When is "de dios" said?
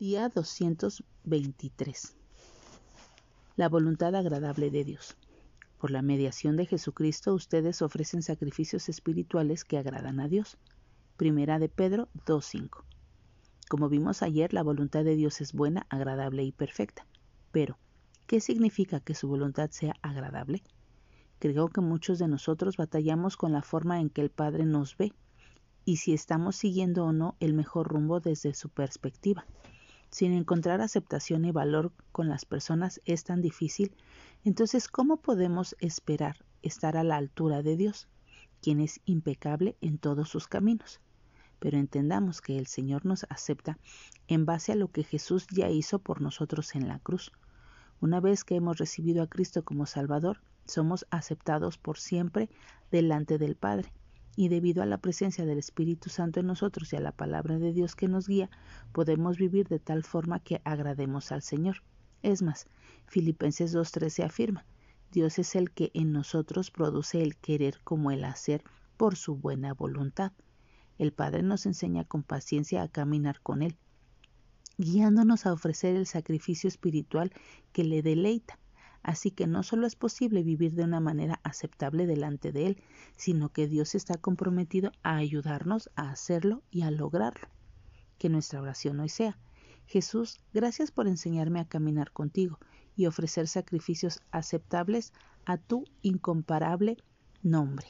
4.72-5.16, 15.04-15.40, 37.62-38.06, 57.58-57.94